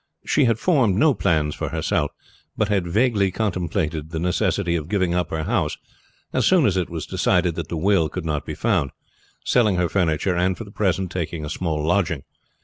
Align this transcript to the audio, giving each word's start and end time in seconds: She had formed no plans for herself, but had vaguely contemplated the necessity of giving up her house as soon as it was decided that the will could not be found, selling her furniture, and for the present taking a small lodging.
She 0.25 0.45
had 0.45 0.57
formed 0.57 0.95
no 0.95 1.13
plans 1.13 1.53
for 1.53 1.69
herself, 1.69 2.09
but 2.57 2.69
had 2.69 2.87
vaguely 2.87 3.29
contemplated 3.29 4.09
the 4.09 4.17
necessity 4.17 4.75
of 4.75 4.89
giving 4.89 5.13
up 5.13 5.29
her 5.29 5.43
house 5.43 5.77
as 6.33 6.43
soon 6.43 6.65
as 6.65 6.75
it 6.75 6.89
was 6.89 7.05
decided 7.05 7.53
that 7.53 7.67
the 7.67 7.77
will 7.77 8.09
could 8.09 8.25
not 8.25 8.43
be 8.43 8.55
found, 8.55 8.89
selling 9.45 9.75
her 9.75 9.89
furniture, 9.89 10.35
and 10.35 10.57
for 10.57 10.63
the 10.63 10.71
present 10.71 11.11
taking 11.11 11.45
a 11.45 11.51
small 11.51 11.85
lodging. 11.85 12.23